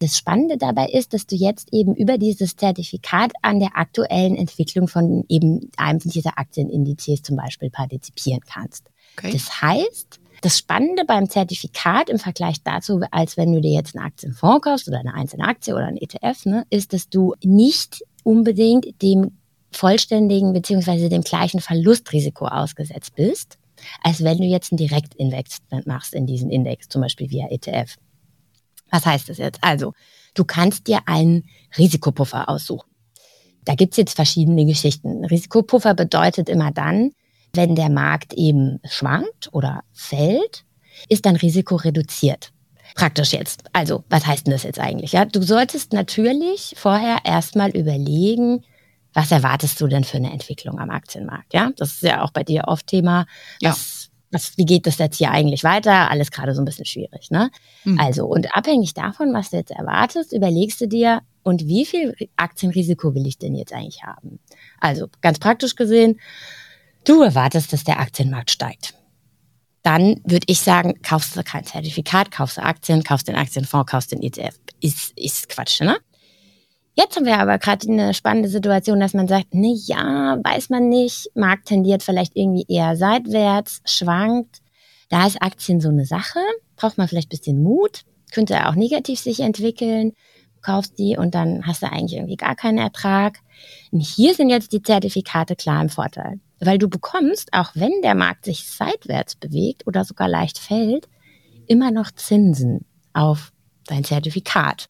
[0.00, 4.88] Das Spannende dabei ist, dass du jetzt eben über dieses Zertifikat an der aktuellen Entwicklung
[4.88, 8.90] von eben einem dieser Aktienindizes zum Beispiel partizipieren kannst.
[9.18, 9.30] Okay.
[9.30, 14.04] Das heißt, das Spannende beim Zertifikat im Vergleich dazu, als wenn du dir jetzt einen
[14.04, 19.02] Aktienfonds kaufst oder eine einzelne Aktie oder ein ETF, ne, ist, dass du nicht unbedingt
[19.02, 19.38] dem
[19.72, 23.58] vollständigen beziehungsweise dem gleichen Verlustrisiko ausgesetzt bist,
[24.02, 27.96] als wenn du jetzt ein Direktinvestment machst in diesen Index, zum Beispiel via ETF.
[28.90, 29.62] Was heißt das jetzt?
[29.62, 29.92] Also,
[30.34, 31.44] du kannst dir einen
[31.78, 32.88] Risikopuffer aussuchen.
[33.64, 35.24] Da gibt's jetzt verschiedene Geschichten.
[35.24, 37.12] Risikopuffer bedeutet immer dann,
[37.52, 40.64] wenn der Markt eben schwankt oder fällt,
[41.08, 42.52] ist dann Risiko reduziert.
[42.94, 43.64] Praktisch jetzt.
[43.72, 45.12] Also, was heißt denn das jetzt eigentlich?
[45.12, 48.64] Ja, du solltest natürlich vorher erstmal überlegen,
[49.12, 51.54] was erwartest du denn für eine Entwicklung am Aktienmarkt?
[51.54, 53.26] Ja, das ist ja auch bei dir oft Thema.
[53.60, 53.70] Ja.
[53.70, 56.10] Was, was, wie geht das jetzt hier eigentlich weiter?
[56.10, 57.50] Alles gerade so ein bisschen schwierig, ne?
[57.84, 57.98] Mhm.
[57.98, 63.14] Also, und abhängig davon, was du jetzt erwartest, überlegst du dir, und wie viel Aktienrisiko
[63.14, 64.40] will ich denn jetzt eigentlich haben?
[64.78, 66.20] Also, ganz praktisch gesehen,
[67.04, 68.94] du erwartest, dass der Aktienmarkt steigt.
[69.82, 74.12] Dann würde ich sagen, kaufst du kein Zertifikat, kaufst du Aktien, kaufst den Aktienfonds, kaufst
[74.12, 74.54] den ETF.
[74.80, 75.98] Ist, ist Quatsch, ne?
[76.94, 80.88] Jetzt haben wir aber gerade eine spannende Situation, dass man sagt, ne ja, weiß man
[80.88, 84.58] nicht, Markt tendiert vielleicht irgendwie eher seitwärts, schwankt.
[85.08, 86.40] Da ist Aktien so eine Sache,
[86.76, 90.12] braucht man vielleicht bisschen Mut, könnte auch negativ sich entwickeln,
[90.62, 93.38] kaufst die und dann hast du eigentlich irgendwie gar keinen Ertrag.
[93.92, 98.14] Und hier sind jetzt die Zertifikate klar im Vorteil, weil du bekommst, auch wenn der
[98.14, 101.08] Markt sich seitwärts bewegt oder sogar leicht fällt,
[101.66, 103.52] immer noch Zinsen auf
[103.86, 104.86] dein Zertifikat.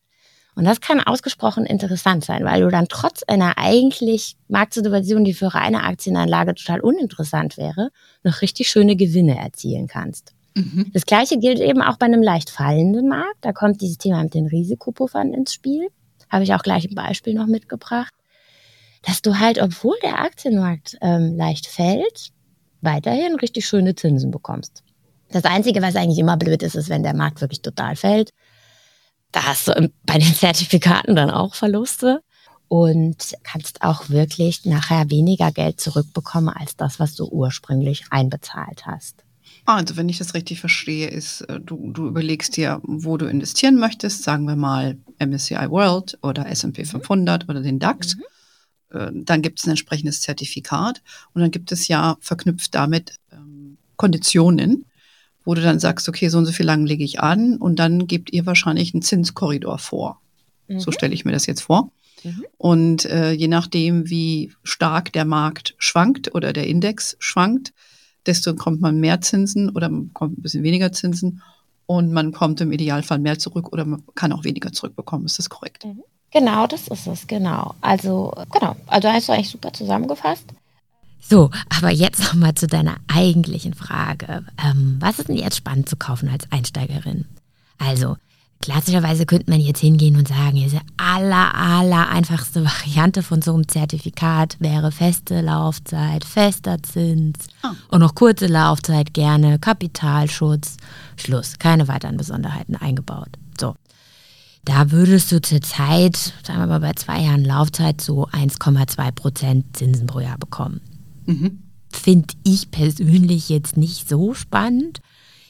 [0.56, 5.54] Und das kann ausgesprochen interessant sein, weil du dann trotz einer eigentlich Marktsituation, die für
[5.54, 7.90] reine Aktienanlage total uninteressant wäre,
[8.24, 10.34] noch richtig schöne Gewinne erzielen kannst.
[10.54, 10.90] Mhm.
[10.92, 13.38] Das gleiche gilt eben auch bei einem leicht fallenden Markt.
[13.42, 15.88] Da kommt dieses Thema mit den Risikopuffern ins Spiel.
[16.28, 18.12] Habe ich auch gleich ein Beispiel noch mitgebracht.
[19.02, 22.30] Dass du halt, obwohl der Aktienmarkt ähm, leicht fällt,
[22.80, 24.82] weiterhin richtig schöne Zinsen bekommst.
[25.30, 28.30] Das Einzige, was eigentlich immer blöd ist, ist, wenn der Markt wirklich total fällt
[29.32, 32.22] da hast du bei den Zertifikaten dann auch Verluste
[32.68, 39.24] und kannst auch wirklich nachher weniger Geld zurückbekommen als das, was du ursprünglich einbezahlt hast.
[39.66, 43.76] Also, wenn ich das richtig verstehe, ist, äh, du, du überlegst dir, wo du investieren
[43.76, 47.50] möchtest, sagen wir mal MSCI World oder S&P 500 mhm.
[47.50, 48.16] oder den DAX.
[48.16, 48.22] Mhm.
[48.90, 53.78] Äh, dann gibt es ein entsprechendes Zertifikat und dann gibt es ja verknüpft damit ähm,
[53.96, 54.84] Konditionen,
[55.44, 58.06] wo du dann sagst, okay, so und so viel lang lege ich an und dann
[58.06, 60.20] gebt ihr wahrscheinlich einen Zinskorridor vor.
[60.68, 60.80] Mhm.
[60.80, 61.92] So stelle ich mir das jetzt vor.
[62.24, 62.44] Mhm.
[62.58, 67.72] Und äh, je nachdem, wie stark der Markt schwankt oder der Index schwankt,
[68.26, 71.42] desto kommt man mehr Zinsen oder man kommt ein bisschen weniger Zinsen
[71.86, 75.26] und man kommt im Idealfall mehr zurück oder man kann auch weniger zurückbekommen.
[75.26, 75.86] Ist das korrekt?
[75.86, 76.02] Mhm.
[76.32, 77.74] Genau, das ist es, genau.
[77.80, 78.76] Also, genau.
[78.86, 80.46] Also hast du eigentlich super zusammengefasst.
[81.20, 84.44] So, aber jetzt nochmal zu deiner eigentlichen Frage.
[84.64, 87.26] Ähm, was ist denn jetzt spannend zu kaufen als Einsteigerin?
[87.78, 88.16] Also,
[88.60, 93.68] klassischerweise könnte man jetzt hingehen und sagen, diese aller, aller einfachste Variante von so einem
[93.68, 97.68] Zertifikat wäre feste Laufzeit, fester Zins oh.
[97.88, 100.76] und noch kurze Laufzeit gerne, Kapitalschutz,
[101.16, 103.30] Schluss, keine weiteren Besonderheiten eingebaut.
[104.64, 110.06] Da würdest du zurzeit, sagen wir mal bei zwei Jahren Laufzeit, so 1,2 Prozent Zinsen
[110.06, 110.80] pro Jahr bekommen.
[111.26, 111.62] Mhm.
[111.92, 115.00] Finde ich persönlich jetzt nicht so spannend.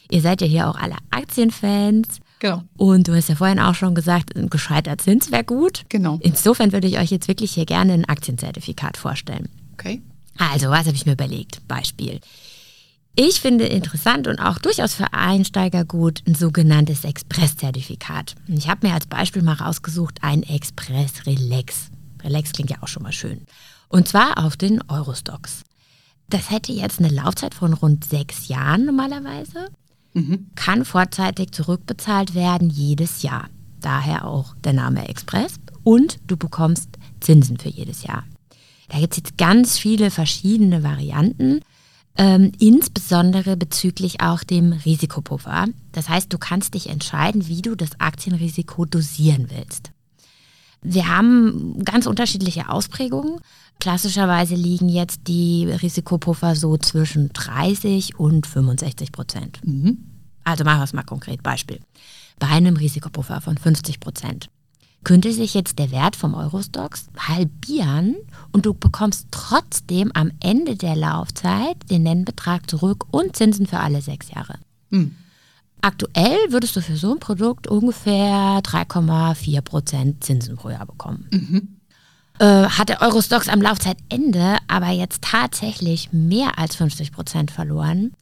[0.09, 2.19] Ihr seid ja hier auch alle Aktienfans.
[2.39, 2.63] Genau.
[2.75, 5.83] Und du hast ja vorhin auch schon gesagt, ein gescheiter Zins wäre gut.
[5.89, 6.17] Genau.
[6.21, 9.49] Insofern würde ich euch jetzt wirklich hier gerne ein Aktienzertifikat vorstellen.
[9.73, 10.01] Okay.
[10.37, 11.67] Also, was habe ich mir überlegt?
[11.67, 12.19] Beispiel.
[13.15, 18.35] Ich finde interessant und auch durchaus für Einsteiger gut ein sogenanntes Express-Zertifikat.
[18.47, 21.89] Ich habe mir als Beispiel mal rausgesucht ein Express Relax.
[22.23, 23.45] Relax klingt ja auch schon mal schön.
[23.89, 25.63] Und zwar auf den Eurostox.
[26.29, 29.67] Das hätte jetzt eine Laufzeit von rund sechs Jahren normalerweise,
[30.13, 30.47] mhm.
[30.55, 33.49] kann vorzeitig zurückbezahlt werden jedes Jahr.
[33.81, 38.23] Daher auch der Name Express und du bekommst Zinsen für jedes Jahr.
[38.87, 41.61] Da gibt es jetzt ganz viele verschiedene Varianten,
[42.17, 45.67] ähm, insbesondere bezüglich auch dem Risikopuffer.
[45.91, 49.91] Das heißt, du kannst dich entscheiden, wie du das Aktienrisiko dosieren willst.
[50.81, 53.39] Wir haben ganz unterschiedliche Ausprägungen.
[53.79, 59.59] Klassischerweise liegen jetzt die Risikopuffer so zwischen 30 und 65 Prozent.
[59.63, 60.05] Mhm.
[60.43, 61.43] Also machen wir es mal konkret.
[61.43, 61.79] Beispiel.
[62.39, 64.49] Bei einem Risikopuffer von 50 Prozent
[65.03, 68.15] könnte sich jetzt der Wert vom Eurostox halbieren
[68.51, 74.01] und du bekommst trotzdem am Ende der Laufzeit den Nennbetrag zurück und Zinsen für alle
[74.01, 74.55] sechs Jahre.
[74.89, 75.15] Mhm.
[75.81, 81.27] Aktuell würdest du für so ein Produkt ungefähr 3,4 Prozent Zinsen pro Jahr bekommen.
[81.31, 81.77] Mhm.
[82.37, 88.13] Äh, hat der Eurostox am Laufzeitende aber jetzt tatsächlich mehr als 50 Prozent verloren,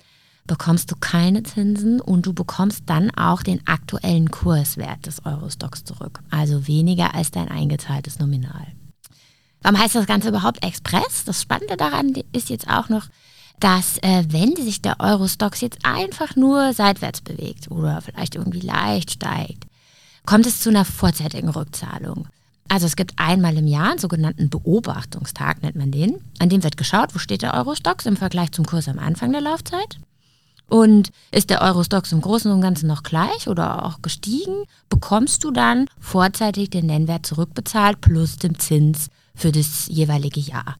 [0.49, 6.21] bekommst du keine Zinsen und du bekommst dann auch den aktuellen Kurswert des Eurostocks zurück.
[6.31, 8.67] Also weniger als dein eingezahltes Nominal.
[9.61, 11.23] Warum heißt das Ganze überhaupt Express?
[11.23, 13.05] Das Spannende daran ist jetzt auch noch,
[13.59, 19.11] dass äh, wenn sich der Eurostox jetzt einfach nur seitwärts bewegt oder vielleicht irgendwie leicht
[19.11, 19.65] steigt,
[20.25, 22.27] kommt es zu einer vorzeitigen Rückzahlung.
[22.69, 26.21] Also es gibt einmal im Jahr einen sogenannten Beobachtungstag, nennt man den.
[26.39, 29.41] An dem wird geschaut, wo steht der Eurostox im Vergleich zum Kurs am Anfang der
[29.41, 29.99] Laufzeit.
[30.69, 35.51] Und ist der Eurostox im Großen und Ganzen noch gleich oder auch gestiegen, bekommst du
[35.51, 40.75] dann vorzeitig den Nennwert zurückbezahlt plus dem Zins für das jeweilige Jahr.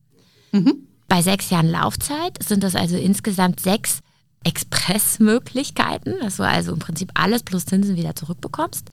[0.51, 0.87] Mhm.
[1.07, 4.01] Bei sechs Jahren Laufzeit sind das also insgesamt sechs
[4.43, 8.91] Expressmöglichkeiten, dass du also im Prinzip alles plus Zinsen wieder zurückbekommst.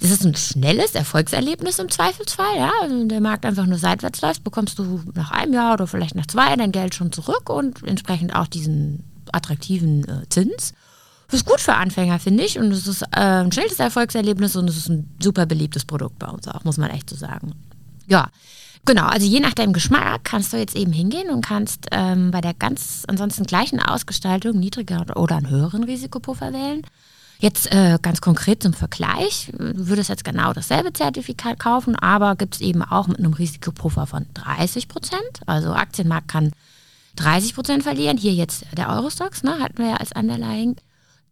[0.00, 2.56] Das ist ein schnelles Erfolgserlebnis im Zweifelsfall.
[2.56, 2.70] Ja?
[2.82, 6.14] Also wenn der Markt einfach nur seitwärts läuft, bekommst du nach einem Jahr oder vielleicht
[6.14, 10.72] nach zwei dein Geld schon zurück und entsprechend auch diesen attraktiven äh, Zins.
[11.30, 12.58] Das ist gut für Anfänger, finde ich.
[12.58, 16.28] Und es ist äh, ein schnelles Erfolgserlebnis und es ist ein super beliebtes Produkt bei
[16.28, 17.52] uns auch, muss man echt so sagen.
[18.06, 18.28] Ja,
[18.84, 22.40] Genau, also je nach deinem Geschmack kannst du jetzt eben hingehen und kannst ähm, bei
[22.40, 26.82] der ganz ansonsten gleichen Ausgestaltung niedriger oder einen höheren Risikopuffer wählen.
[27.38, 32.56] Jetzt äh, ganz konkret zum Vergleich, du würdest jetzt genau dasselbe Zertifikat kaufen, aber gibt
[32.56, 35.40] es eben auch mit einem Risikopuffer von 30 Prozent.
[35.46, 36.52] Also Aktienmarkt kann
[37.18, 38.16] 30 Prozent verlieren.
[38.16, 40.76] Hier jetzt der Eurostox, ne, hatten wir ja als Underlying.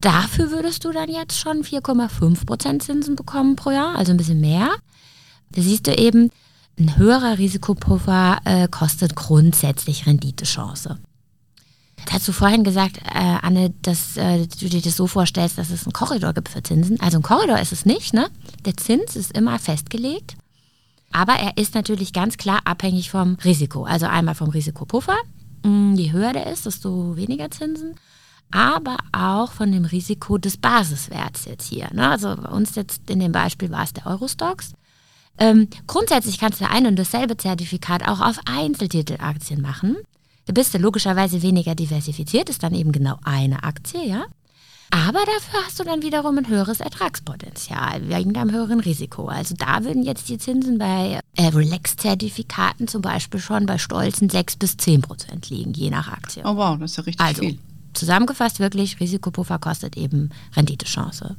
[0.00, 4.40] Dafür würdest du dann jetzt schon 4,5 Prozent Zinsen bekommen pro Jahr, also ein bisschen
[4.40, 4.70] mehr.
[5.50, 6.30] Da siehst du eben,
[6.78, 10.98] ein höherer Risikopuffer äh, kostet grundsätzlich Renditechance.
[12.10, 15.84] hast du vorhin gesagt, äh, Anne, dass äh, du dir das so vorstellst, dass es
[15.84, 17.00] einen Korridor gibt für Zinsen.
[17.00, 18.28] Also ein Korridor ist es nicht, ne?
[18.66, 20.36] Der Zins ist immer festgelegt,
[21.12, 23.84] aber er ist natürlich ganz klar abhängig vom Risiko.
[23.84, 25.16] Also einmal vom Risikopuffer.
[25.66, 27.96] Mm, je höher der ist, desto weniger Zinsen.
[28.52, 31.88] Aber auch von dem Risiko des Basiswerts jetzt hier.
[31.92, 32.08] Ne?
[32.08, 34.74] Also bei uns jetzt in dem Beispiel war es der Eurostox.
[35.38, 39.96] Ähm, grundsätzlich kannst du ein und dasselbe Zertifikat auch auf Einzeltitelaktien machen.
[40.46, 44.26] Da bist du logischerweise weniger diversifiziert, ist dann eben genau eine Aktie, ja.
[44.96, 49.26] Aber dafür hast du dann wiederum ein höheres Ertragspotenzial wegen deinem höheren Risiko.
[49.26, 54.56] Also da würden jetzt die Zinsen bei äh, Relax-Zertifikaten zum Beispiel schon bei stolzen 6
[54.56, 56.42] bis 10 Prozent liegen, je nach Aktie.
[56.46, 57.58] Oh wow, das ist ja richtig also, viel.
[57.92, 61.36] Zusammengefasst wirklich, Risikopuffer kostet eben Renditechance.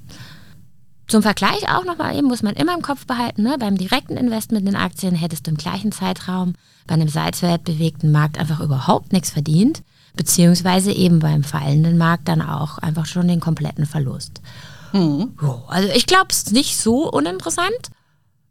[1.07, 3.57] Zum Vergleich auch nochmal eben, muss man immer im Kopf behalten, ne?
[3.59, 6.53] beim direkten Investment in Aktien hättest du im gleichen Zeitraum
[6.85, 9.81] bei einem seitwärts bewegten Markt einfach überhaupt nichts verdient,
[10.17, 14.41] beziehungsweise eben beim fallenden Markt dann auch einfach schon den kompletten Verlust.
[14.93, 15.33] Mhm.
[15.67, 17.91] also ich glaube, es ist nicht so uninteressant.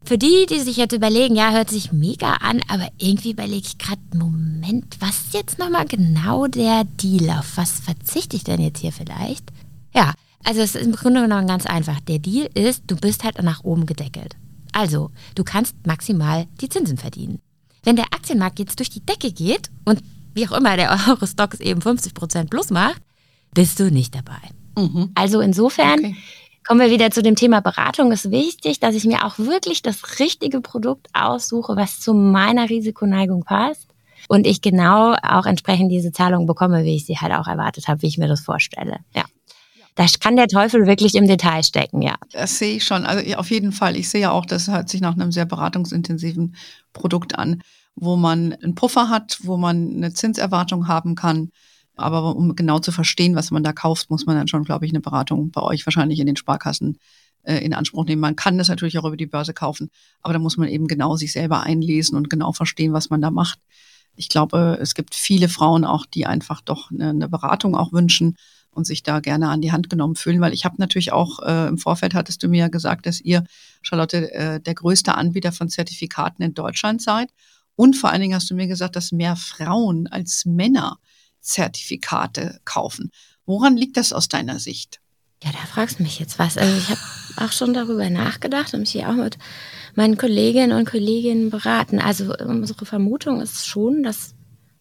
[0.04, 3.78] Für die, die sich jetzt überlegen, ja, hört sich mega an, aber irgendwie überlege ich
[3.78, 7.30] gerade, Moment, was ist jetzt nochmal genau der Deal?
[7.30, 9.50] Auf was verzichte ich denn jetzt hier vielleicht?
[9.92, 10.12] Ja,
[10.44, 11.98] also es ist im Grunde genommen ganz einfach.
[12.00, 14.36] Der Deal ist, du bist halt nach oben gedeckelt.
[14.72, 17.40] Also, du kannst maximal die Zinsen verdienen.
[17.82, 20.02] Wenn der Aktienmarkt jetzt durch die Decke geht und
[20.36, 23.02] wie auch immer der Euro-Stocks eben 50% plus macht,
[23.52, 24.38] bist du nicht dabei.
[24.76, 25.10] Mhm.
[25.14, 26.16] Also insofern okay.
[26.66, 28.12] kommen wir wieder zu dem Thema Beratung.
[28.12, 32.68] Es ist wichtig, dass ich mir auch wirklich das richtige Produkt aussuche, was zu meiner
[32.68, 33.88] Risikoneigung passt
[34.28, 38.02] und ich genau auch entsprechend diese Zahlung bekomme, wie ich sie halt auch erwartet habe,
[38.02, 38.98] wie ich mir das vorstelle.
[39.14, 39.24] Ja.
[39.94, 42.16] Da kann der Teufel wirklich im Detail stecken, ja.
[42.32, 43.06] Das sehe ich schon.
[43.06, 43.96] Also auf jeden Fall.
[43.96, 46.54] Ich sehe ja auch, das hört sich nach einem sehr beratungsintensiven
[46.92, 47.62] Produkt an,
[47.96, 51.50] wo man einen Puffer hat, wo man eine Zinserwartung haben kann.
[51.96, 54.92] Aber um genau zu verstehen, was man da kauft, muss man dann schon, glaube ich,
[54.92, 56.98] eine Beratung bei euch wahrscheinlich in den Sparkassen
[57.42, 58.20] äh, in Anspruch nehmen.
[58.20, 61.16] Man kann das natürlich auch über die Börse kaufen, aber da muss man eben genau
[61.16, 63.58] sich selber einlesen und genau verstehen, was man da macht.
[64.14, 68.36] Ich glaube, es gibt viele Frauen auch, die einfach doch eine, eine Beratung auch wünschen
[68.70, 71.66] und sich da gerne an die Hand genommen fühlen, weil ich habe natürlich auch äh,
[71.68, 73.44] im Vorfeld hattest du mir ja gesagt, dass ihr
[73.80, 77.30] Charlotte äh, der größte Anbieter von Zertifikaten in Deutschland seid
[77.76, 80.98] und vor allen Dingen hast du mir gesagt, dass mehr Frauen als Männer
[81.40, 83.10] Zertifikate kaufen.
[83.44, 85.00] Woran liegt das aus deiner Sicht?
[85.44, 86.56] Ja, da fragst du mich jetzt was.
[86.56, 87.00] Also ich habe
[87.36, 89.38] auch schon darüber nachgedacht und mich hier auch mit
[89.94, 92.00] meinen Kolleginnen und Kollegen beraten.
[92.00, 94.34] Also unsere Vermutung ist schon, dass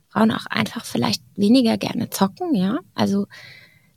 [0.08, 2.80] Frauen auch einfach vielleicht weniger gerne zocken, ja.
[2.94, 3.28] Also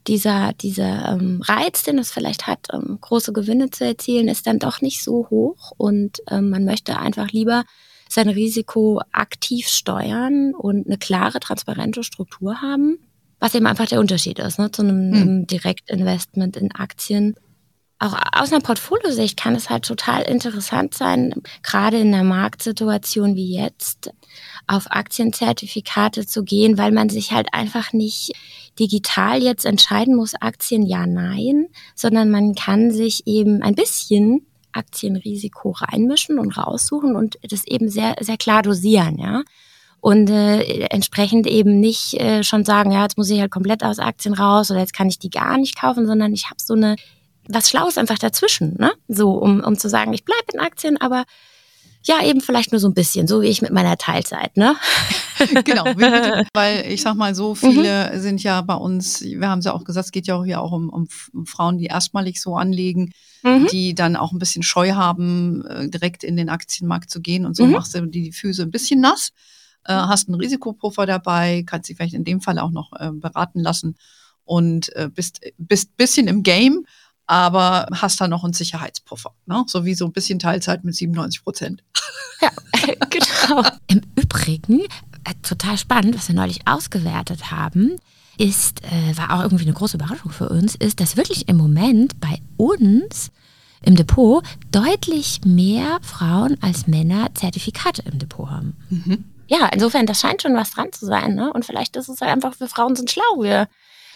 [0.08, 4.58] dieser, dieser ähm, Reiz, den es vielleicht hat, ähm, große Gewinne zu erzielen, ist dann
[4.58, 7.64] doch nicht so hoch und ähm, man möchte einfach lieber
[8.08, 12.98] sein Risiko aktiv steuern und eine klare, transparente Struktur haben.
[13.40, 15.22] Was eben einfach der Unterschied ist, ne, zu einem, hm.
[15.22, 17.36] einem Direktinvestment in Aktien.
[18.00, 23.56] Auch aus einer Portfoliosicht kann es halt total interessant sein, gerade in einer Marktsituation wie
[23.56, 24.10] jetzt,
[24.68, 28.32] auf Aktienzertifikate zu gehen, weil man sich halt einfach nicht
[28.78, 31.66] digital jetzt entscheiden muss, Aktien ja, nein,
[31.96, 38.16] sondern man kann sich eben ein bisschen Aktienrisiko reinmischen und raussuchen und das eben sehr,
[38.20, 39.42] sehr klar dosieren, ja.
[40.00, 43.98] Und äh, entsprechend eben nicht äh, schon sagen, ja, jetzt muss ich halt komplett aus
[43.98, 46.94] Aktien raus oder jetzt kann ich die gar nicht kaufen, sondern ich habe so eine
[47.48, 48.92] was Schlaues einfach dazwischen, ne?
[49.08, 51.24] So, um, um zu sagen, ich bleibe in Aktien, aber
[52.04, 54.76] ja, eben vielleicht nur so ein bisschen, so wie ich mit meiner Teilzeit, ne?
[55.64, 55.84] genau,
[56.54, 58.20] weil ich sag mal so, viele mhm.
[58.20, 60.60] sind ja bei uns, wir haben es ja auch gesagt, es geht ja auch hier
[60.60, 63.66] auch um, um, um Frauen, die erstmalig so anlegen, mhm.
[63.68, 67.56] die dann auch ein bisschen Scheu haben, äh, direkt in den Aktienmarkt zu gehen und
[67.56, 67.72] so mhm.
[67.72, 69.30] machst du die Füße ein bisschen nass,
[69.84, 73.60] äh, hast einen Risikopuffer dabei, kannst dich vielleicht in dem Fall auch noch äh, beraten
[73.60, 73.96] lassen
[74.44, 76.84] und äh, bist, bist bisschen im Game
[77.28, 79.62] aber hast da noch einen Sicherheitspuffer, ne?
[79.66, 81.84] so wie so ein bisschen Teilzeit mit 97 Prozent.
[82.40, 82.50] Ja,
[83.10, 83.62] genau.
[83.86, 84.80] Im Übrigen,
[85.24, 87.96] äh, total spannend, was wir neulich ausgewertet haben,
[88.38, 92.18] ist, äh, war auch irgendwie eine große Überraschung für uns, ist, dass wirklich im Moment
[92.18, 93.30] bei uns
[93.82, 98.76] im Depot deutlich mehr Frauen als Männer Zertifikate im Depot haben.
[98.90, 99.24] Mhm.
[99.46, 101.34] Ja, insofern, das scheint schon was dran zu sein.
[101.34, 101.50] Ne?
[101.52, 103.40] Und vielleicht ist es halt einfach, wir Frauen sind schlau.
[103.40, 103.68] Wir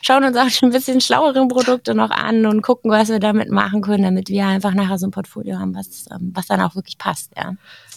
[0.03, 3.51] schauen uns auch schon ein bisschen schlauere Produkte noch an und gucken, was wir damit
[3.51, 6.75] machen können, damit wir einfach nachher so ein Portfolio haben, was, ähm, was dann auch
[6.75, 7.31] wirklich passt.
[7.37, 7.55] Ja.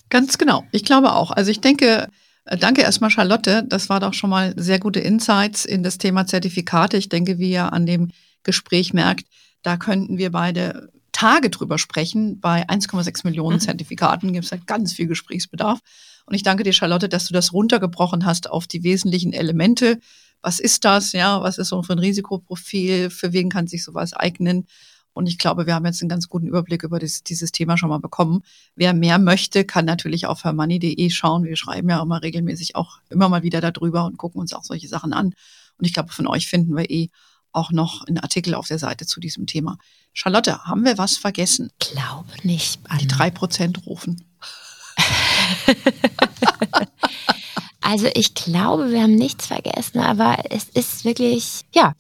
[0.10, 0.64] Ganz genau.
[0.72, 1.32] Ich glaube auch.
[1.32, 2.08] Also ich denke,
[2.46, 3.64] äh, Danke erstmal, Charlotte.
[3.68, 6.98] Das war doch schon mal sehr gute Insights in das Thema Zertifikate.
[6.98, 8.12] Ich denke, wie ihr an dem
[8.44, 9.26] Gespräch merkt,
[9.66, 12.40] da könnten wir beide Tage drüber sprechen.
[12.40, 13.62] Bei 1,6 Millionen mhm.
[13.62, 15.80] Zertifikaten gibt es halt ganz viel Gesprächsbedarf.
[16.28, 20.00] Und ich danke dir, Charlotte, dass du das runtergebrochen hast auf die wesentlichen Elemente,
[20.42, 24.14] was ist das, ja, was ist so für ein Risikoprofil, für wen kann sich sowas
[24.14, 24.68] eignen.
[25.14, 27.90] Und ich glaube, wir haben jetzt einen ganz guten Überblick über das, dieses Thema schon
[27.90, 28.42] mal bekommen.
[28.76, 31.46] Wer mehr möchte, kann natürlich auf hermoney.de schauen.
[31.46, 34.90] Wir schreiben ja immer regelmäßig auch immer mal wieder darüber und gucken uns auch solche
[34.90, 35.34] Sachen an.
[35.78, 37.10] Und ich glaube, von euch finden wir eh
[37.56, 39.78] auch noch einen Artikel auf der Seite zu diesem Thema.
[40.14, 41.72] Charlotte, haben wir was vergessen?
[41.80, 42.80] Glaube nicht.
[42.88, 43.00] Anne.
[43.00, 44.24] Die drei Prozent rufen.
[47.86, 51.94] Also ich glaube, wir haben nichts vergessen, aber es ist wirklich, ja,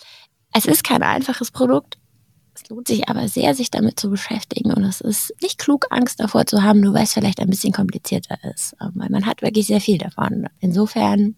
[0.52, 2.00] es ist kein einfaches Produkt.
[2.56, 6.20] Es lohnt sich aber sehr, sich damit zu beschäftigen und es ist nicht klug, Angst
[6.20, 8.76] davor zu haben, nur weil es vielleicht ein bisschen komplizierter ist.
[8.96, 10.48] Weil man hat wirklich sehr viel davon.
[10.60, 11.36] Insofern,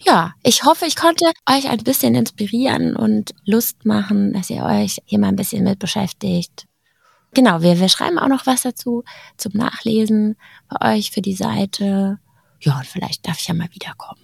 [0.00, 4.98] ja, ich hoffe, ich konnte euch ein bisschen inspirieren und Lust machen, dass ihr euch
[5.04, 6.66] hier mal ein bisschen mit beschäftigt.
[7.32, 9.02] Genau, wir, wir schreiben auch noch was dazu
[9.36, 10.36] zum Nachlesen
[10.68, 12.18] bei euch für die Seite
[12.64, 14.20] ja, vielleicht darf ich ja mal wiederkommen.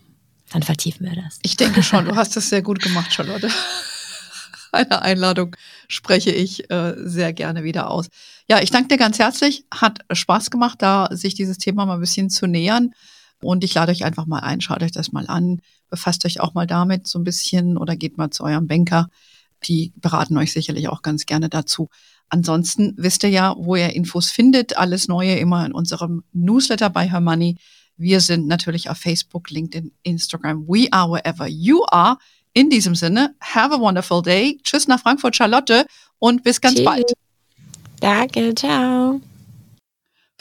[0.51, 1.39] Dann vertiefen wir das.
[1.43, 3.49] Ich denke schon, du hast das sehr gut gemacht, Charlotte.
[4.73, 5.57] Eine Einladung
[5.89, 8.07] spreche ich äh, sehr gerne wieder aus.
[8.49, 9.65] Ja, ich danke dir ganz herzlich.
[9.73, 12.93] Hat Spaß gemacht, da sich dieses Thema mal ein bisschen zu nähern.
[13.43, 16.55] Und ich lade euch einfach mal ein, schaut euch das mal an, befasst euch auch
[16.55, 19.09] mal damit so ein bisschen oder geht mal zu eurem Banker.
[19.65, 21.89] Die beraten euch sicherlich auch ganz gerne dazu.
[22.29, 24.77] Ansonsten wisst ihr ja, wo ihr Infos findet.
[24.79, 27.57] Alles Neue immer in unserem Newsletter bei Her Money.
[27.97, 30.67] Wir sind natürlich auf Facebook, LinkedIn, Instagram.
[30.67, 32.17] We are wherever you are.
[32.53, 34.59] In diesem Sinne, have a wonderful day.
[34.63, 35.87] Tschüss nach Frankfurt, Charlotte
[36.19, 36.85] und bis ganz Tschüss.
[36.85, 37.13] bald.
[38.01, 39.21] Danke, ciao.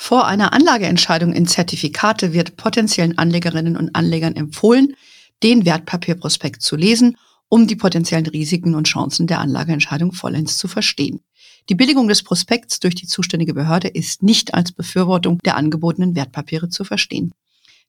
[0.01, 4.95] Vor einer Anlageentscheidung in Zertifikate wird potenziellen Anlegerinnen und Anlegern empfohlen,
[5.43, 7.17] den Wertpapierprospekt zu lesen,
[7.49, 11.19] um die potenziellen Risiken und Chancen der Anlageentscheidung vollends zu verstehen.
[11.67, 16.69] Die Billigung des Prospekts durch die zuständige Behörde ist nicht als Befürwortung der angebotenen Wertpapiere
[16.69, 17.33] zu verstehen.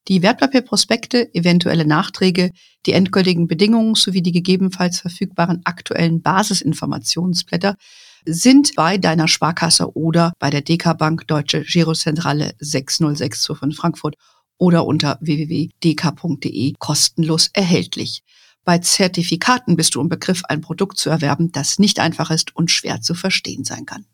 [0.08, 2.50] Die Wertpapierprospekte, eventuelle Nachträge,
[2.86, 7.76] die endgültigen Bedingungen sowie die gegebenenfalls verfügbaren aktuellen Basisinformationsblätter
[8.24, 14.16] sind bei deiner Sparkasse oder bei der DK Bank Deutsche Girozentrale 60625 Frankfurt
[14.58, 18.22] oder unter www.dk.de kostenlos erhältlich.
[18.64, 22.70] Bei Zertifikaten bist du im Begriff, ein Produkt zu erwerben, das nicht einfach ist und
[22.70, 24.04] schwer zu verstehen sein kann.